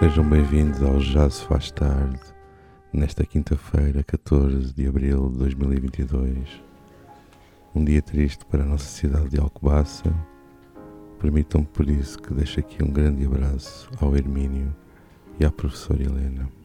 [0.00, 2.18] sejam bem-vindos ao Já se faz tarde,
[2.90, 6.62] nesta quinta-feira, 14 de abril de 2022.
[7.74, 10.10] Um dia triste para a nossa cidade de Alcobaça.
[11.18, 14.74] Permitam-me por isso que deixo aqui um grande abraço ao Hermínio
[15.38, 16.59] e à professora Helena.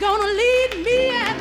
[0.00, 1.33] Gonna lead me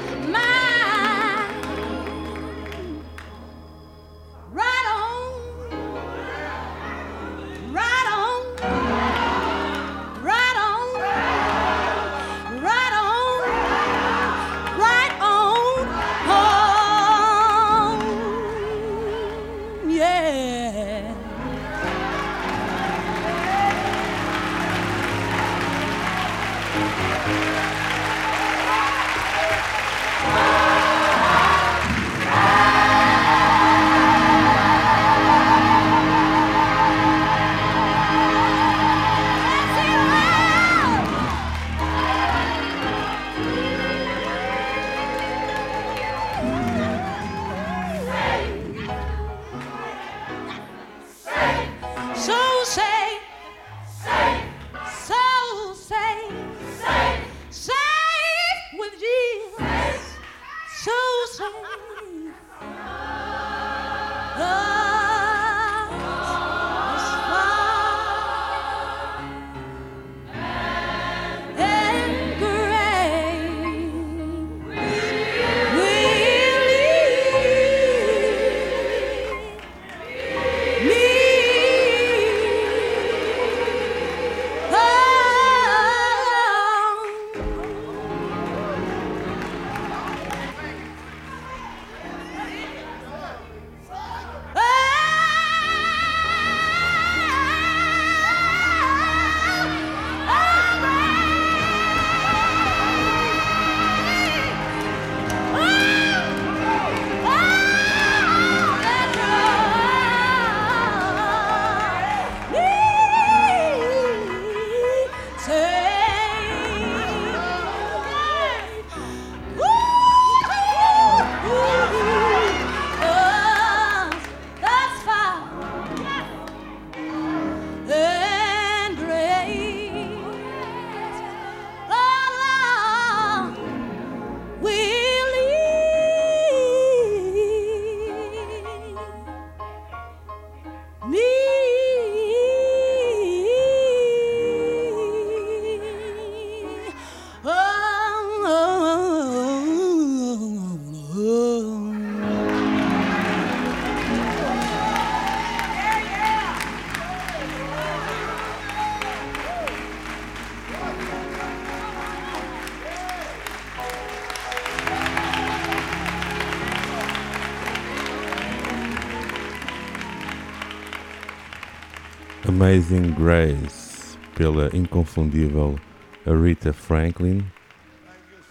[172.64, 175.78] Amazing Grace, pela inconfundível
[176.26, 177.44] Aretha Franklin.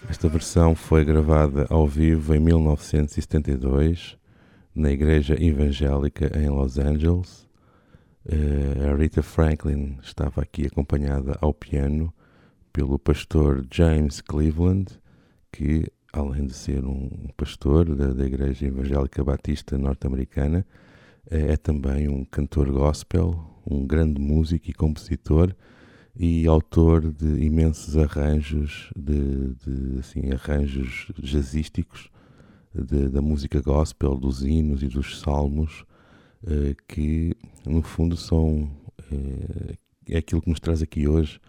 [0.07, 4.15] Esta versão foi gravada ao vivo em 1972
[4.75, 7.49] na Igreja Evangélica em Los Angeles.
[8.29, 12.13] Eh, a Aretha Franklin estava aqui acompanhada ao piano
[12.71, 14.91] pelo pastor James Cleveland,
[15.51, 20.63] que além de ser um pastor da, da Igreja Evangélica Batista Norte-Americana,
[21.31, 25.55] é também um cantor gospel, um grande músico e compositor
[26.15, 32.09] e autor de imensos arranjos, de, de assim, arranjos jazzísticos
[32.73, 35.85] de, da música gospel, dos hinos e dos salmos,
[36.45, 38.69] eh, que no fundo são
[39.11, 39.75] eh,
[40.07, 41.39] é aquilo que nos traz aqui hoje.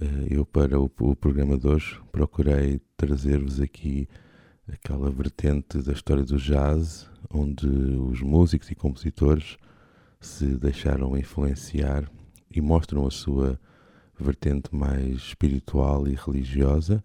[0.00, 4.08] Eh, eu, para o, o programa de hoje, procurei trazer-vos aqui
[4.70, 9.56] aquela vertente da história do jazz, onde os músicos e compositores
[10.20, 12.10] se deixaram influenciar
[12.50, 13.58] e mostram a sua
[14.18, 17.04] vertente mais espiritual e religiosa,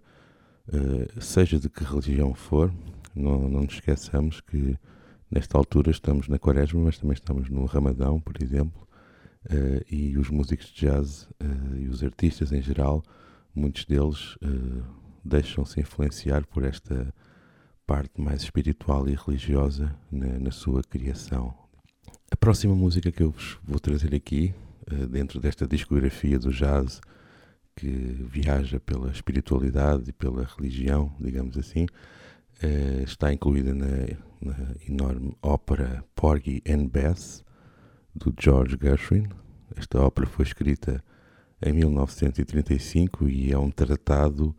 [1.19, 2.73] seja de que religião for.
[3.13, 4.75] Não, não nos esqueçamos que
[5.29, 8.83] nesta altura estamos na Quaresma, mas também estamos no Ramadão, por exemplo,
[9.45, 13.03] Uh, e os músicos de jazz uh, e os artistas em geral,
[13.53, 14.37] muitos deles
[15.23, 17.13] deixam-se influenciar por esta
[17.85, 21.53] parte mais espiritual e religiosa na, na, sua criação.
[22.33, 24.55] A próxima música que eu vos vou trazer aqui,
[25.07, 26.99] dentro desta discografia do jazz
[27.75, 31.85] que viaja pela espiritualidade e pela religião, digamos assim,
[33.03, 33.85] está incluída na,
[34.41, 34.55] na
[34.89, 37.45] enorme ópera Porgy and Bess,
[38.15, 39.29] do George Gershwin.
[39.75, 41.03] Esta ópera foi escrita
[41.61, 44.55] em 1935 e é um tratado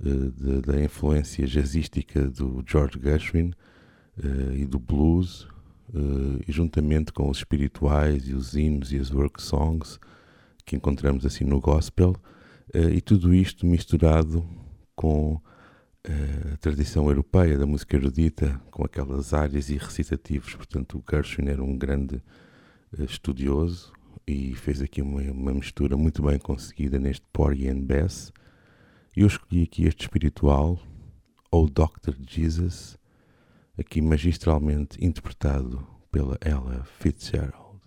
[0.00, 3.52] uh, da influência jazzística do George Gershwin
[4.54, 5.46] e do blues,
[6.46, 9.98] e juntamente com os espirituais e os hinos e as work songs
[10.64, 12.14] que encontramos assim no gospel,
[12.72, 14.46] e tudo isto misturado
[14.94, 15.40] com
[16.04, 20.54] a tradição europeia da música erudita, com aquelas áreas e recitativos.
[20.54, 22.22] Portanto, o Gershwin era um grande
[22.98, 23.92] eh, estudioso
[24.26, 28.32] e fez aqui uma, uma mistura muito bem conseguida neste Porgy and Bess.
[29.14, 30.80] Eu escolhi aqui este espiritual,
[31.50, 32.14] ou Dr.
[32.26, 32.96] Jesus,
[33.80, 37.80] aqui magistralmente interpretado pela Ella Fitzgerald.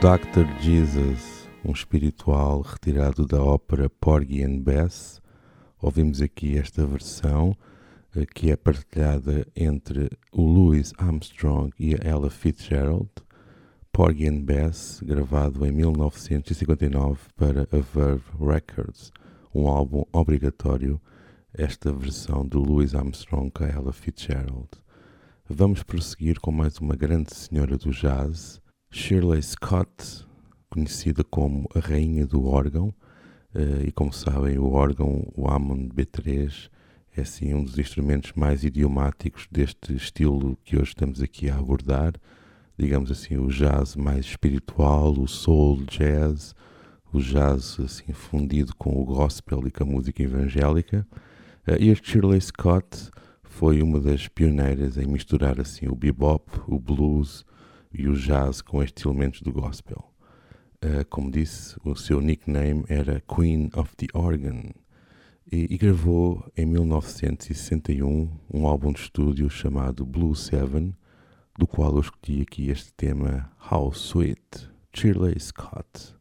[0.00, 0.46] Dr.
[0.60, 5.20] Jesus, um espiritual retirado da ópera Porgy and Bess.
[5.82, 7.52] Ouvimos aqui esta versão
[8.14, 13.10] eh, que é partilhada entre o Louis Armstrong e a Ella Fitzgerald.
[13.92, 19.10] Porgy and Bess, gravado em 1959 para a Verve Records,
[19.52, 21.00] um álbum obrigatório,
[21.52, 24.68] esta versão do Louis Armstrong com a Ella Fitzgerald.
[25.48, 30.26] Vamos prosseguir com mais uma grande senhora do jazz, Shirley Scott,
[30.70, 32.94] conhecida como a Rainha do Órgão,
[33.54, 36.70] eh, e como sabem, o órgão, o Hammond B3,
[37.16, 42.14] é assim um dos instrumentos mais idiomáticos deste estilo que hoje estamos aqui a abordar,
[42.78, 46.54] digamos assim, o jazz mais espiritual, o soul jazz,
[47.12, 51.06] o jazz assim fundido com o gospel e com a música evangélica.
[51.66, 53.10] Eh, Este Shirley Scott
[53.42, 57.44] foi uma das pioneiras em misturar assim o bebop, o blues
[57.92, 60.12] e o jazz com estes elementos do gospel.
[60.84, 64.70] Uh, como disse, o seu nickname era Queen of the Organ
[65.50, 70.94] e, e, gravou em 1961 um álbum de estúdio chamado Blue Seven,
[71.58, 76.14] do qual eu escolhi aqui este tema How Sweet, Shirley Scott.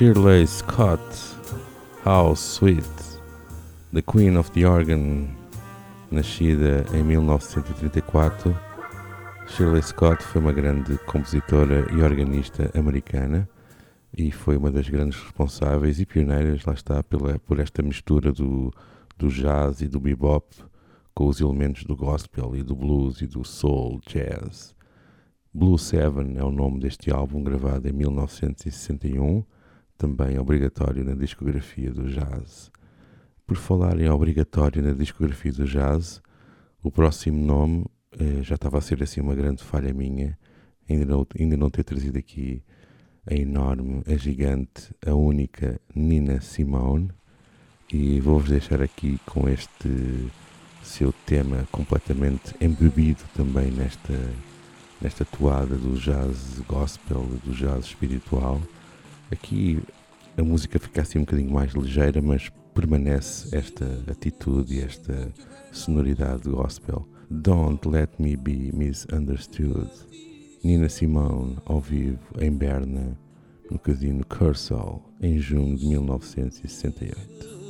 [0.00, 1.02] Shirley Scott,
[2.06, 2.88] How Sweet,
[3.92, 5.28] The Queen of the Organ,
[6.10, 8.58] nascida em 1934.
[9.46, 13.46] Shirley Scott foi uma grande compositora e organista americana
[14.16, 18.72] e foi uma das grandes responsáveis e pioneiras, lá está, pela, por esta mistura do,
[19.18, 20.46] do jazz e do bebop
[21.14, 24.74] com os elementos do gospel e do blues e do soul jazz.
[25.52, 29.44] Blue Seven é o nome deste álbum gravado em 1961,
[30.00, 32.70] também obrigatório na discografia do jazz.
[33.46, 36.22] Por falar em obrigatório na discografia do jazz,
[36.82, 37.84] o próximo nome
[38.18, 40.38] eh, já estava a ser assim uma grande falha minha,
[40.88, 42.62] ainda não, ainda não ter trazido aqui
[43.30, 47.10] a enorme, a gigante, a única Nina Simone,
[47.92, 50.30] e vou-vos deixar aqui com este
[50.82, 54.18] seu tema completamente embebido também nesta,
[54.98, 58.62] nesta toada do jazz gospel, do jazz espiritual.
[59.30, 59.80] Aqui
[60.36, 65.32] a música fica assim um bocadinho mais ligeira, mas permanece esta atitude e esta
[65.70, 67.06] sonoridade gospel.
[67.30, 69.90] Don't Let Me Be Misunderstood.
[70.64, 73.16] Nina Simone, ao vivo, em Berna,
[73.70, 77.60] no casino Cursal, em junho de 1968.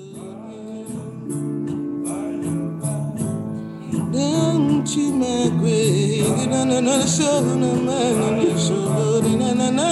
[4.13, 7.43] Don't you migrate, na so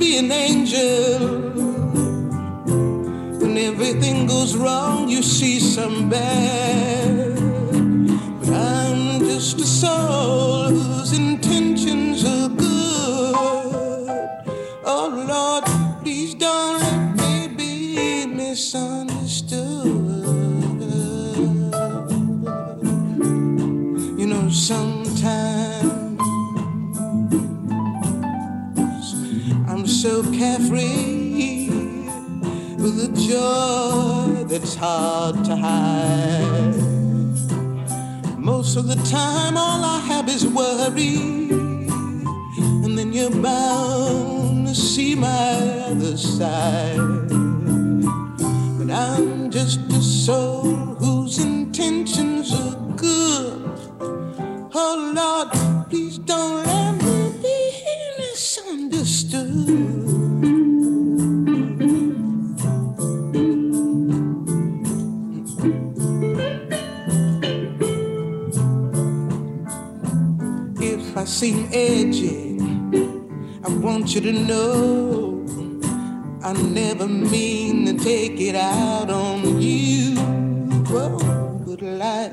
[0.00, 1.18] be an angel.
[3.40, 7.34] When everything goes wrong, you see some bad.
[8.40, 10.79] But I'm just a soul
[34.80, 36.74] hard to hide.
[38.38, 41.16] Most of the time, all I have is worry,
[42.84, 45.52] and then you're bound to see my
[45.90, 46.96] other side.
[48.78, 49.86] But I'm just
[77.00, 80.14] never mean to take it out on you.
[80.88, 82.32] Oh, but life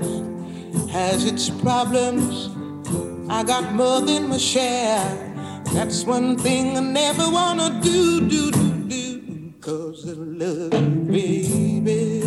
[0.89, 2.49] has its problems.
[3.29, 5.63] I got more than my share.
[5.73, 9.53] That's one thing I never wanna do, do, do, do.
[9.61, 12.23] Cause I love you, baby.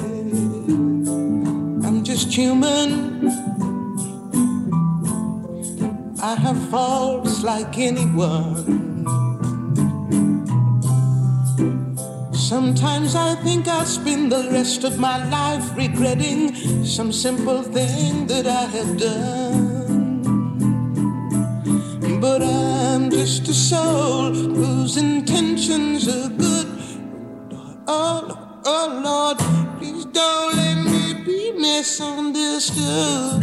[1.86, 3.28] I'm just human.
[6.22, 8.89] I have faults like anyone.
[12.50, 16.52] Sometimes I think I'll spend the rest of my life regretting
[16.84, 20.10] some simple thing that I have done.
[22.20, 26.66] But I'm just a soul whose intentions are good.
[27.86, 29.38] Oh, oh Lord,
[29.78, 33.42] please don't let me be misunderstood.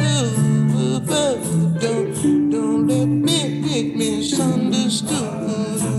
[1.80, 5.97] Don't, don't let me be misunderstood.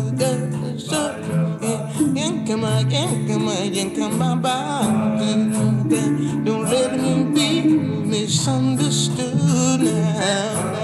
[2.48, 4.40] Come on, come on, come on,
[6.44, 7.60] Don't let me be
[8.08, 10.78] misunderstood now.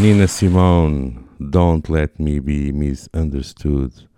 [0.00, 4.08] Nina Simone, Don't Let Me Be Misunderstood,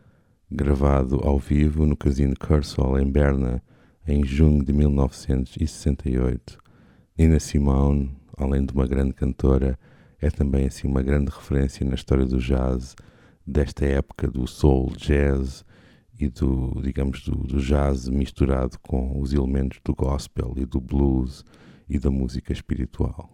[0.50, 3.62] gravado ao vivo no Casino Cursal em Berna
[4.06, 6.58] em junho de 1968.
[7.16, 9.78] Nina Simone, além de uma grande cantora,
[10.24, 12.96] é também assim uma grande referência na história do jazz
[13.46, 15.64] desta época do soul jazz
[16.18, 21.44] e do, digamos, do, do jazz misturado com os elementos do gospel e do blues
[21.86, 23.30] e da música espiritual.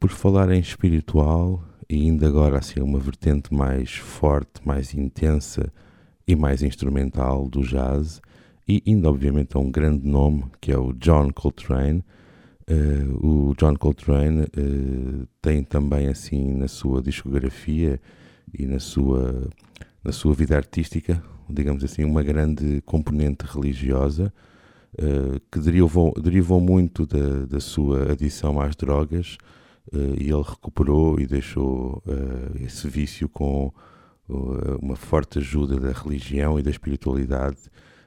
[0.00, 5.70] Por falar em espiritual, e indo agora assim uma vertente mais forte, mais intensa
[6.26, 8.22] e mais instrumental do jazz,
[8.66, 12.02] e indo obviamente a um grande nome que é o John Coltrane.
[12.66, 18.00] Uh, o John Coltrane uh, tem também assim na sua discografia
[18.58, 19.50] e na sua,
[20.02, 24.32] na sua vida artística, digamos assim, uma grande componente religiosa
[24.94, 29.36] uh, que derivou, derivou muito da, da sua adição às drogas
[29.92, 32.02] e ele recuperou e deixou
[32.58, 33.70] esse vício com
[34.80, 37.58] uma forte ajuda da religião e da espiritualidade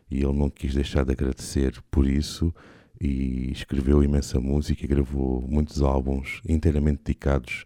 [0.09, 2.53] e ele não quis deixar de agradecer por isso
[2.99, 7.63] e escreveu imensa música e gravou muitos álbuns inteiramente dedicados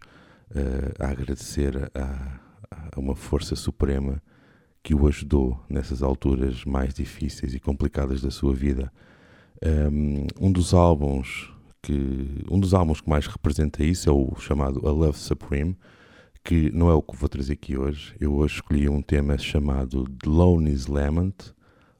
[0.50, 2.40] uh, a agradecer a,
[2.70, 4.22] a, uma força suprema
[4.82, 8.92] que o ajudou nessas alturas mais difíceis e complicadas da sua vida.
[9.64, 14.86] Um, um dos álbuns que um dos álbuns que mais representa isso é o chamado
[14.86, 15.76] A Love Supreme,
[16.44, 18.14] que não é o que vou trazer aqui hoje.
[18.20, 21.52] Eu hoje escolhi um tema chamado The Lonely's Lament,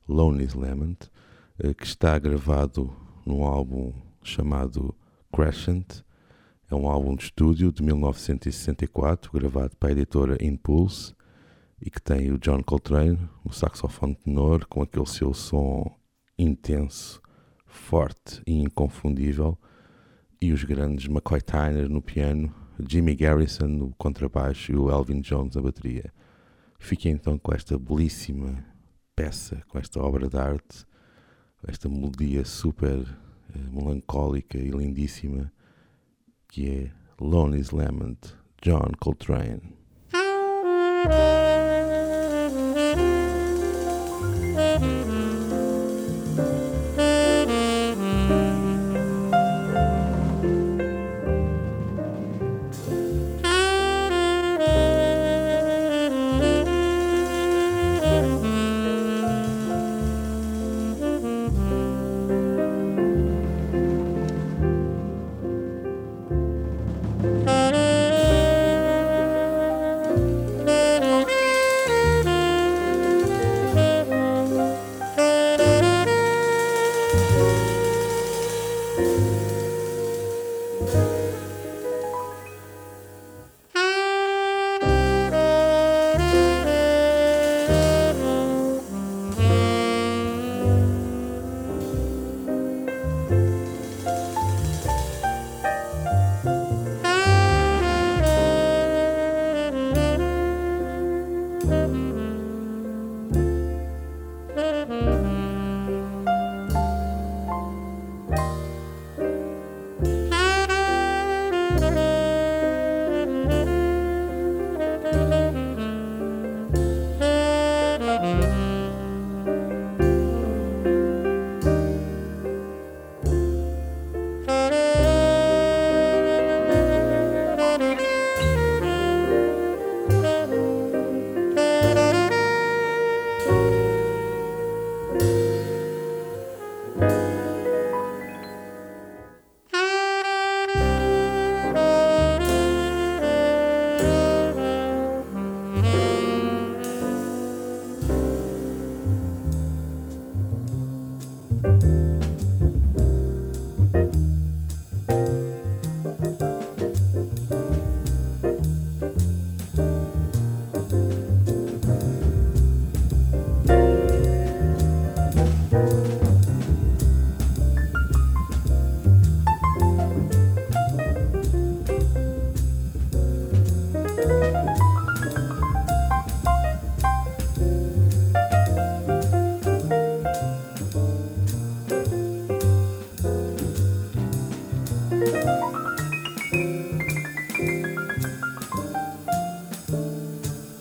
[0.09, 1.11] Lonely's Lament,
[1.59, 4.95] eh, que está gravado num álbum chamado
[5.35, 6.03] Crescent.
[6.71, 11.15] É um álbum de estúdio de 1964, gravado para a editora Impulse,
[11.81, 15.95] e que tem o John Coltrane, o saxofone tenor, com aquele seu som
[16.39, 17.21] intenso,
[17.67, 19.59] forte e inconfundível,
[20.41, 22.55] e os grandes McCoy Tyner no piano,
[22.89, 26.13] Jimmy Garrison no contrabaixo e o Elvin Jones na bateria.
[26.79, 28.65] Fiquem então com esta belíssima
[29.15, 30.87] peça, com esta obra de arte,
[31.67, 35.53] esta melodia super uh, melancólica e lindíssima,
[36.49, 39.77] que é Lonely's Lament, John Coltrane.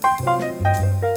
[0.01, 1.10] Música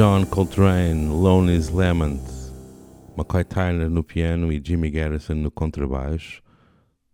[0.00, 2.22] John Coltrane, Lonely's Lament,
[3.18, 6.42] McCoy Tyner no piano e Jimmy Garrison no contrabaixo.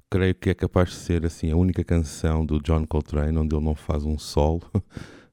[0.08, 3.64] Creio que é capaz de ser assim a única canção do John Coltrane onde ele
[3.64, 4.62] não faz um solo.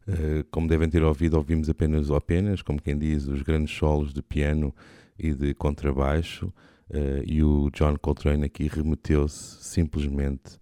[0.06, 4.22] Eh, como devem ter ouvido, ouvimos apenas apenas, como quem diz, os grandes solos de
[4.22, 4.76] piano
[5.18, 6.52] e de contrabaixo.
[6.90, 10.60] eh, e o John Coltrane aqui remeteu-se simplesmente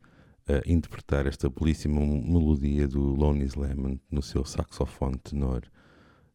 [0.48, 5.71] a interpretar esta belíssima melodia do Lonely's Lament no seu saxofone tenor.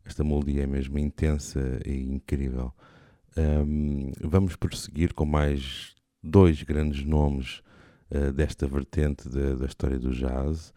[0.06, 2.72] Esta melodia é mesmo intensa e incrível.
[3.36, 7.60] Um, vamos prosseguir com mais dois grandes nomes
[8.10, 10.72] uh, desta vertente da, da história do jazz.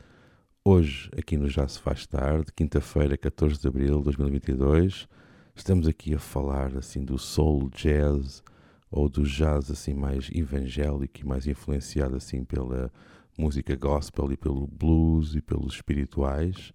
[0.65, 5.07] Hoje, aqui no Jazz Faz Tarde, quinta-feira, 14 de abril de 2022,
[5.55, 8.43] estamos aqui a falar assim do soul jazz
[8.91, 12.91] ou do jazz assim mais evangélico e mais influenciado assim pela
[13.37, 16.73] música gospel e pelo blues e pelos espirituais.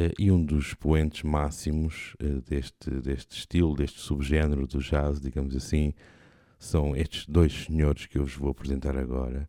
[0.00, 5.54] Uh, e um dos poentes máximos uh, deste, deste estilo, deste subgénero do jazz, digamos
[5.54, 5.92] assim,
[6.58, 9.46] são estes dois senhores que eu vos vou apresentar agora,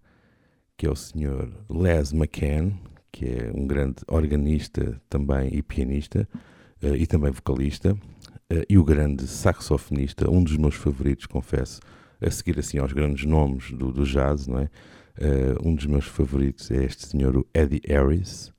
[0.75, 2.73] que é o senhor Les McCann,
[3.13, 6.27] que é um grande organista também e pianista,
[6.83, 7.97] uh, e também vocalista,
[8.67, 11.79] e o grande saxofonista, um dos meus favoritos, confesso,
[12.19, 14.69] a seguir assim aos grandes nomes do, do jazz, não é?
[15.63, 18.51] um dos meus favoritos é este senhor, o Eddie Harris,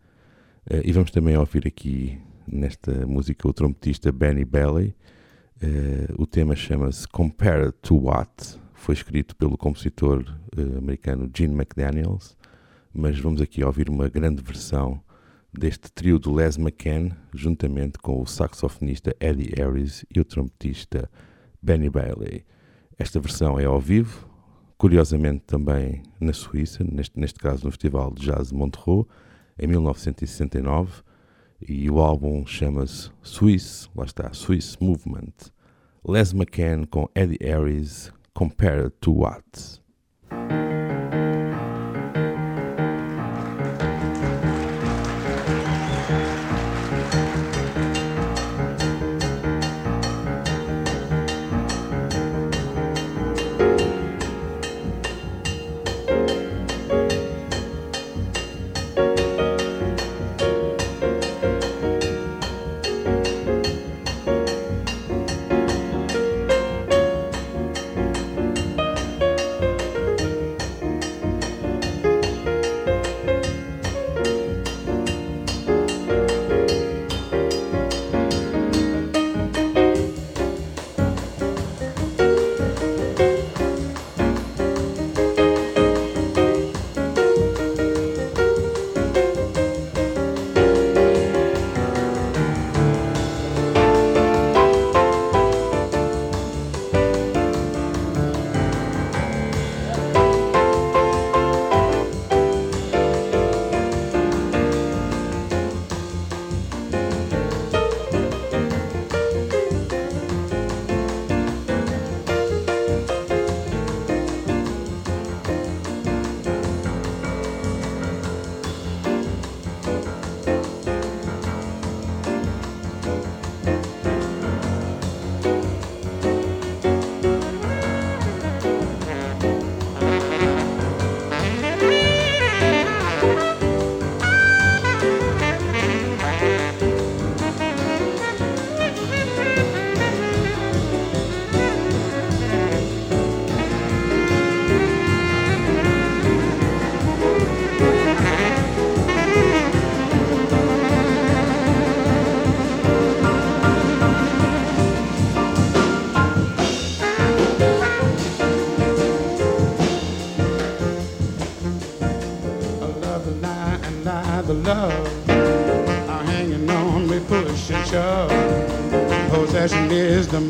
[0.70, 4.94] Uh, e vamos também ouvir aqui nesta música o trompetista Benny Bailey.
[5.62, 10.24] Uh, o tema chama-se Compared to What, foi escrito pelo compositor
[10.56, 12.36] uh, americano Gene McDaniels,
[12.92, 15.00] mas vamos aqui ouvir uma grande versão
[15.52, 21.10] deste trio do Les McCann, juntamente com o saxofonista Eddie Harris e o trompetista
[21.60, 22.44] Benny Bailey.
[22.98, 24.28] Esta versão é ao vivo,
[24.78, 29.06] curiosamente também na Suíça, neste, neste caso no Festival de Jazz de Montreux,
[29.58, 31.02] em 1969
[31.68, 35.52] e o álbum chama-se Swiss, lá está, Swiss Movement.
[36.06, 39.80] Les McCann com Eddie Harris, Compared to What?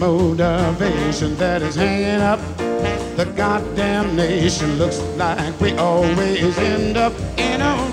[0.03, 2.41] Motivation that is hanging up.
[3.17, 7.91] The goddamn nation looks like we always end up in a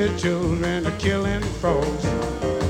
[0.00, 2.06] Children are killing frogs.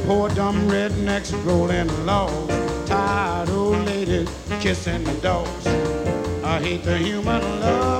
[0.04, 2.54] Poor dumb rednecks rolling logs.
[2.88, 4.28] Tired old ladies
[4.60, 5.66] kissing the dogs.
[6.44, 7.99] I hate the human love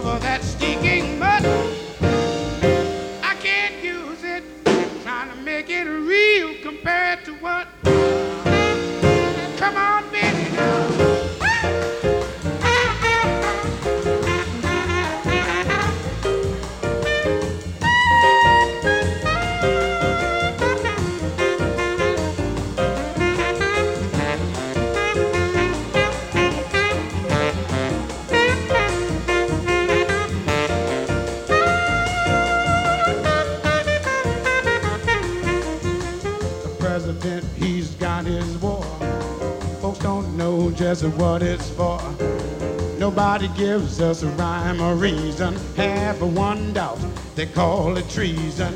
[44.03, 45.55] us a rhyme or reason.
[45.77, 46.99] Half of one doubt,
[47.35, 48.75] they call it treason.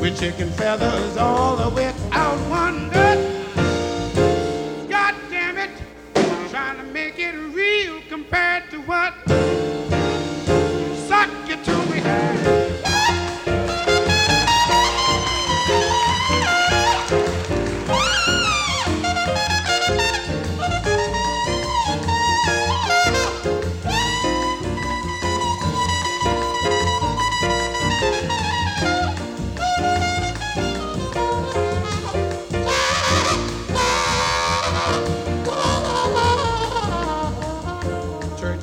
[0.00, 0.50] With chicken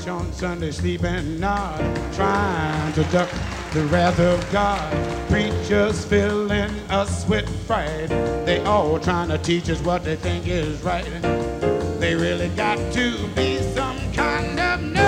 [0.02, 1.78] Church on Sunday, sleeping not,
[2.14, 3.30] trying to duck
[3.72, 5.30] the wrath of God.
[5.30, 8.10] Preachers filling us with fright.
[8.46, 11.06] They all trying to teach us what they think is right.
[12.00, 15.01] They really got to be some kind of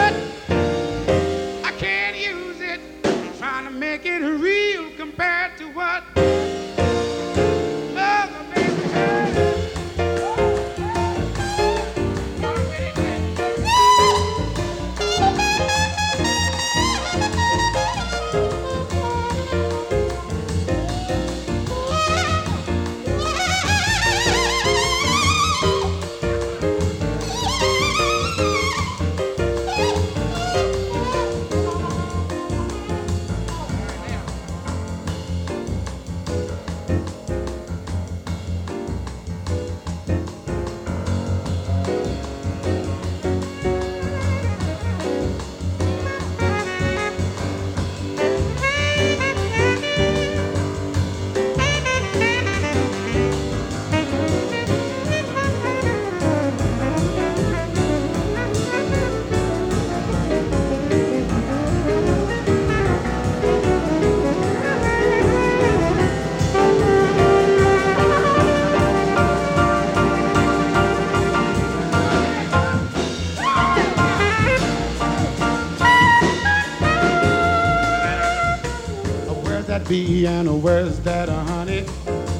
[80.26, 81.86] And where's that honey?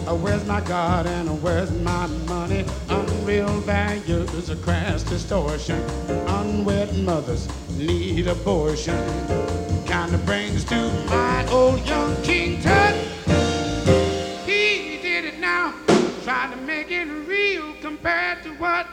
[0.08, 2.64] Uh, Where's my God and where's my money?
[2.88, 5.82] Unreal values, a crass distortion.
[6.28, 8.96] Unwed mothers need abortion.
[9.86, 10.76] Kinda brings to
[11.10, 12.96] mind old young King Tut.
[14.46, 15.74] He did it now,
[16.24, 18.88] trying to make it real compared to what?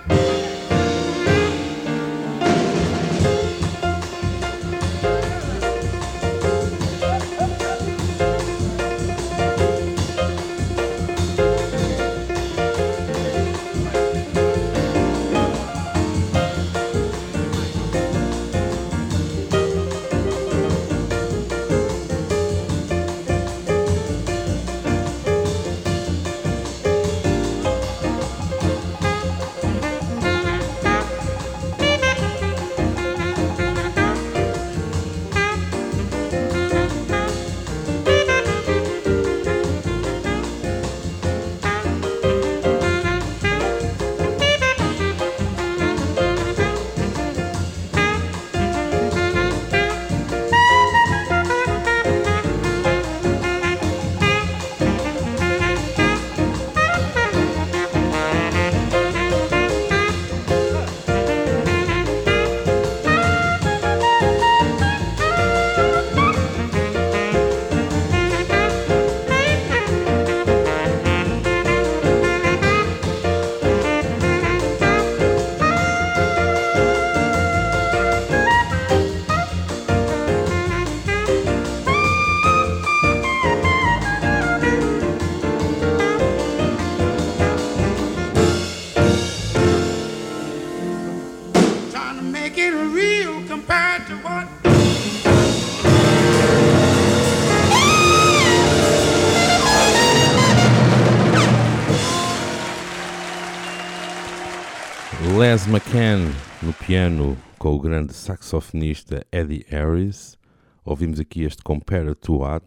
[106.91, 110.37] Piano com o grande saxofonista Eddie Harris.
[110.85, 112.67] Ouvimos aqui este Compare to What,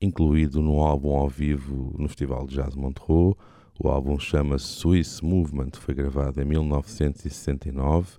[0.00, 3.36] incluído no álbum ao vivo no Festival de Jazz Montreux.
[3.78, 8.12] O álbum chama-se Swiss Movement, foi gravado em 1969.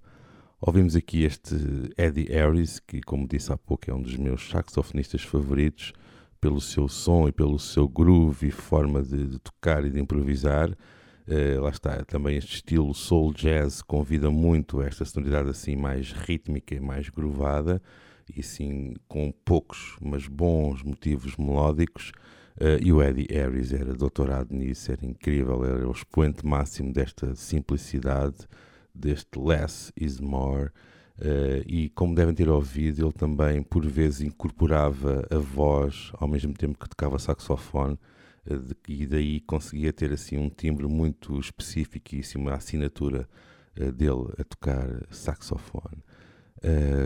[0.62, 1.56] Ouvimos aqui este
[1.98, 5.92] Eddie Harris, que, como disse há pouco, é um dos meus saxofonistas favoritos,
[6.40, 10.70] pelo seu som e pelo seu groove e forma de, de tocar e de improvisar.
[11.32, 16.12] Uh, lá está, também este estilo soul jazz convida muito a esta sonoridade assim mais
[16.12, 17.82] rítmica e mais groovada
[18.36, 22.12] e sim com poucos, mas bons motivos melódicos.
[22.60, 27.34] Uh, e o Eddie Harris era doutorado nisso, era incrível, era o expoente máximo desta
[27.34, 28.46] simplicidade
[28.94, 30.70] deste Less is More.
[31.18, 36.54] Uh, e como devem ter ouvido, ele também por vezes incorporava a voz ao mesmo
[36.54, 37.98] tempo que tocava saxofone
[38.88, 43.28] e daí conseguia ter assim um timbre muito específico e assim, uma assinatura
[43.80, 46.04] uh, dele a tocar saxofone.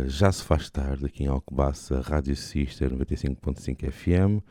[0.08, 4.44] já se faz tarde aqui em Alcobaça, Rádio Sister 95.5 FM.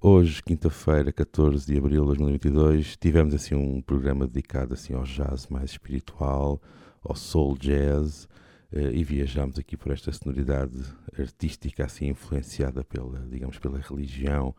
[0.00, 5.48] Hoje, quinta-feira, 14 de abril de 2022, tivemos assim um programa dedicado assim ao jazz
[5.48, 6.62] mais espiritual,
[7.02, 8.28] ao soul jazz,
[8.70, 10.84] e viajamos aqui por esta sonoridade
[11.18, 14.54] artística assim influenciada pela, digamos, pela religião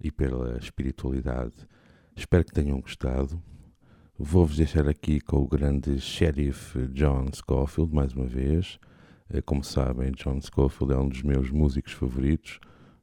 [0.00, 1.54] e pela espiritualidade.
[2.16, 3.42] Espero que tenham gostado.
[4.18, 8.78] Vou-vos deixar aqui com o grande Sheriff John Scofield, mais uma vez.
[9.32, 12.60] Uh, como sabem, John Scofield é um dos meus músicos favoritos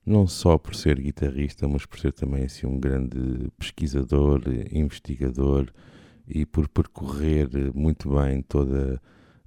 [0.08, 4.42] não só por ser guitarrista, mas por ser também assim, um grande pesquisador,
[4.72, 5.70] investigador
[6.26, 9.02] e por percorrer muito bem toda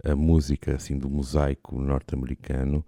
[0.05, 2.84] a música assim do mosaico norte-americano.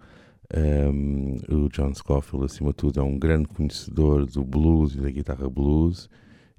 [0.55, 5.11] Um, o John Scofield, acima de tudo, é um grande conhecedor do blues e da
[5.11, 6.11] guitarra blues,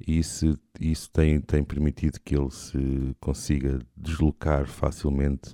[0.06, 5.54] e isso, isso tem, tem permitido que ele se consiga deslocar facilmente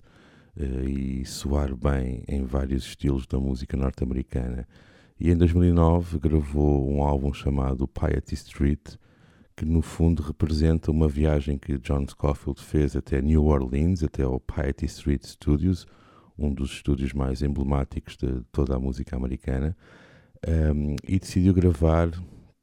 [0.55, 4.65] uh, e soar bem em vários estilos da música norte-americana.
[5.19, 8.95] E em 2009 gravou um álbum chamado Piety Street,
[9.53, 14.39] que no fundo representa uma viagem que John Scofield fez até New Orleans, até o
[14.39, 15.85] Piety Street Studios,
[16.39, 19.75] um dos estúdios mais emblemáticos de toda a música americana,
[20.47, 22.09] um, e decidiu gravar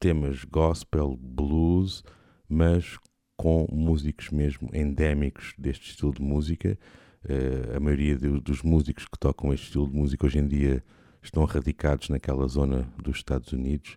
[0.01, 2.03] temas gospel, blues,
[2.49, 2.99] mas
[3.37, 6.79] com músicos mesmo endémicos deste estilo de música.
[7.25, 10.83] Uh, a maioria de, dos músicos que tocam este estilo de música hoje em dia
[11.23, 13.97] estão radicados naquela zona dos Estados Unidos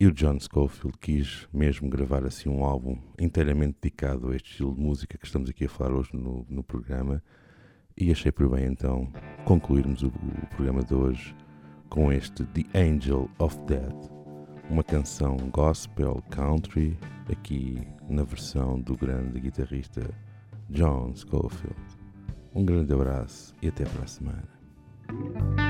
[0.00, 4.72] e o John Scofield quis mesmo gravar assim um álbum inteiramente dedicado a este estilo
[4.72, 7.20] de música que estamos aqui a falar hoje no, no programa
[7.98, 9.08] e achei por bem então
[9.44, 11.34] concluirmos o, o programa de hoje
[11.88, 14.10] com este The Angel of Death,
[14.70, 16.98] uma canção gospel country
[17.30, 20.02] aqui na versão do grande guitarrista
[20.70, 21.76] John Scofield.
[22.54, 25.67] Um grande abraço e até para a semana.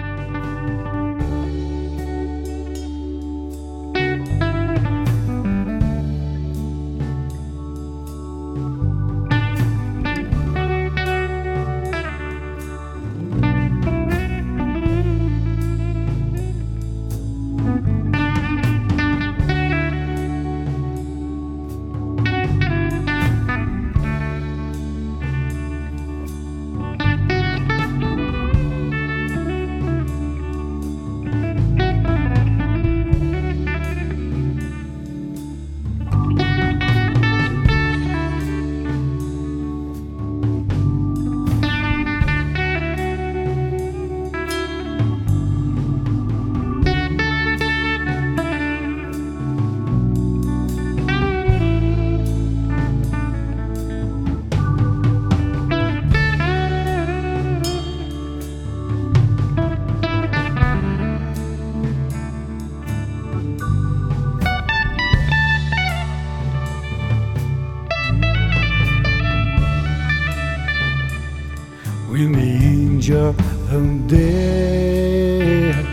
[72.18, 73.28] When the angel
[73.70, 75.86] of death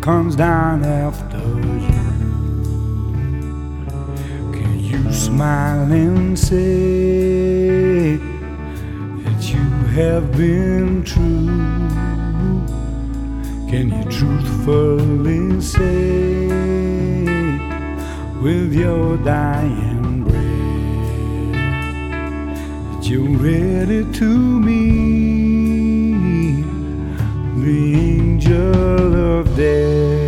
[0.00, 1.38] comes down after
[1.86, 2.10] you,
[4.52, 9.64] can you smile and say that you
[9.94, 11.46] have been true?
[13.70, 16.48] Can you truthfully say
[18.42, 19.97] with your dying
[23.08, 24.92] you're ready to meet
[27.56, 30.27] the angel of death?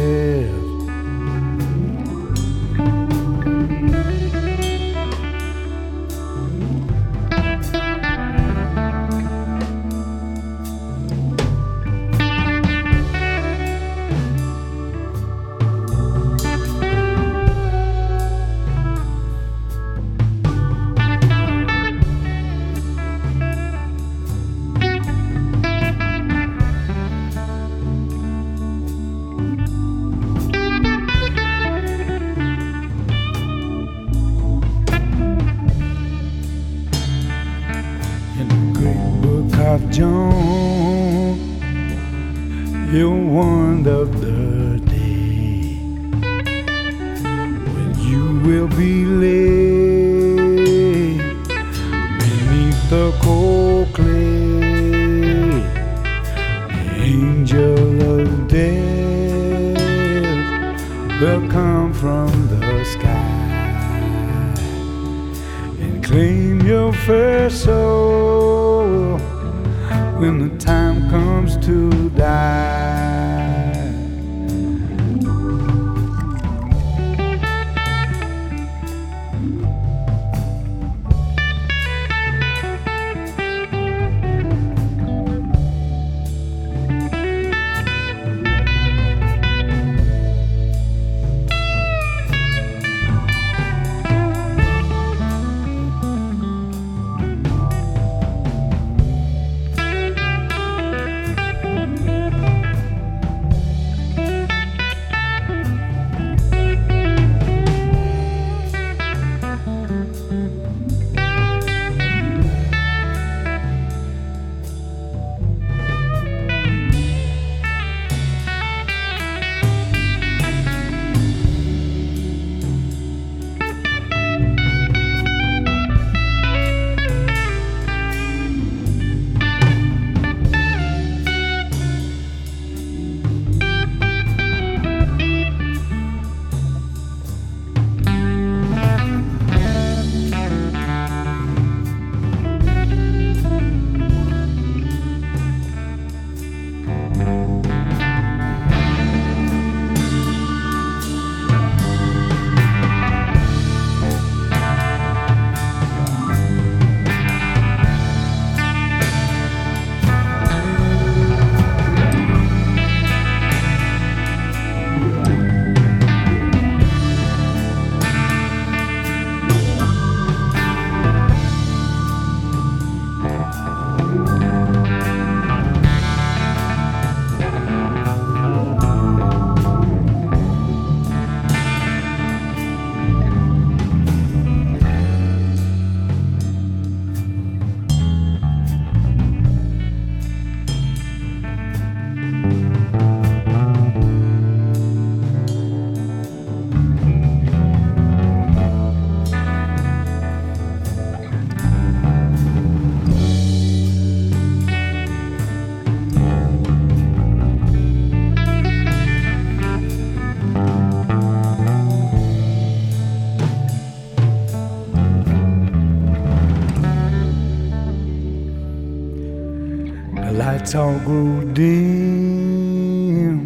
[220.70, 223.40] Lights all grow dim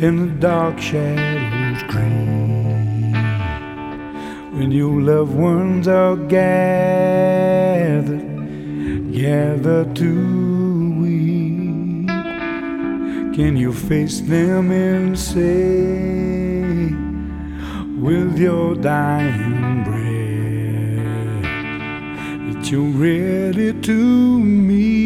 [0.00, 2.04] in the dark shadows creep.
[4.52, 8.22] When your loved ones are gathered,
[9.12, 12.06] gathered to weep,
[13.34, 16.92] can you face them and say,
[18.00, 21.42] with your dying breath,
[22.46, 25.05] that you're ready to meet